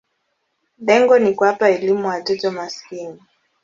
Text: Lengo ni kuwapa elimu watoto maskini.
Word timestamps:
Lengo 0.79 1.19
ni 1.19 1.33
kuwapa 1.33 1.69
elimu 1.69 2.07
watoto 2.07 2.51
maskini. 2.51 3.21